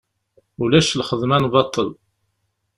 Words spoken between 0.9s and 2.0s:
lxedma n baṭel.